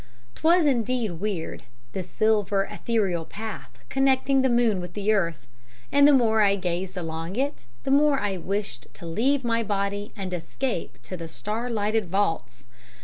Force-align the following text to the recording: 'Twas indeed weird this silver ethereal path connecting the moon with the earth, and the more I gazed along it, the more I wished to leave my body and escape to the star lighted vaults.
'Twas 0.33 0.65
indeed 0.65 1.19
weird 1.21 1.61
this 1.93 2.09
silver 2.09 2.63
ethereal 2.63 3.23
path 3.23 3.69
connecting 3.87 4.41
the 4.41 4.49
moon 4.49 4.81
with 4.81 4.95
the 4.95 5.13
earth, 5.13 5.45
and 5.91 6.07
the 6.07 6.11
more 6.11 6.41
I 6.41 6.55
gazed 6.55 6.97
along 6.97 7.35
it, 7.35 7.67
the 7.83 7.91
more 7.91 8.19
I 8.19 8.37
wished 8.37 8.87
to 8.95 9.05
leave 9.05 9.43
my 9.43 9.61
body 9.61 10.11
and 10.15 10.33
escape 10.33 10.97
to 11.03 11.15
the 11.15 11.27
star 11.27 11.69
lighted 11.69 12.07
vaults. 12.07 12.65